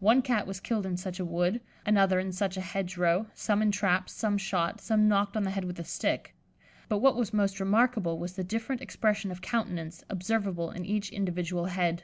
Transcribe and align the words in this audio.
One 0.00 0.22
Cat 0.22 0.48
was 0.48 0.58
killed 0.58 0.84
in 0.86 0.96
such 0.96 1.20
a 1.20 1.24
wood; 1.24 1.60
another 1.86 2.18
in 2.18 2.32
such 2.32 2.56
a 2.56 2.60
hedge 2.60 2.96
row; 2.96 3.26
some 3.32 3.62
in 3.62 3.70
traps, 3.70 4.12
some 4.12 4.36
shot, 4.36 4.80
some 4.80 5.06
knocked 5.06 5.36
on 5.36 5.44
the 5.44 5.52
head 5.52 5.64
with 5.66 5.78
a 5.78 5.84
stick; 5.84 6.34
but 6.88 6.98
what 6.98 7.14
was 7.14 7.32
most 7.32 7.60
remarkable 7.60 8.18
was 8.18 8.32
the 8.32 8.42
different 8.42 8.82
expression 8.82 9.30
of 9.30 9.40
countenance 9.40 10.02
observable 10.10 10.72
in 10.72 10.84
each 10.84 11.10
individual 11.10 11.66
head. 11.66 12.02